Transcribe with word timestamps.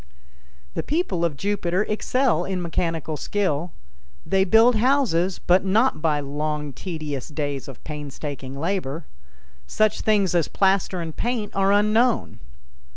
The 0.73 0.81
people 0.81 1.23
of 1.23 1.37
Jupiter 1.37 1.83
excel 1.83 2.43
in 2.43 2.59
mechanical 2.59 3.17
skill. 3.17 3.71
They 4.25 4.45
build 4.45 4.77
houses, 4.77 5.37
but 5.37 5.63
not 5.63 6.01
by 6.01 6.19
long, 6.21 6.73
tedious 6.73 7.27
days 7.29 7.67
of 7.67 7.83
painstaking 7.83 8.59
labor. 8.59 9.05
Such 9.67 10.01
things 10.01 10.33
as 10.33 10.47
plaster 10.47 11.01
and 11.01 11.15
paint 11.15 11.53
are 11.55 11.71
unknown. 11.71 12.39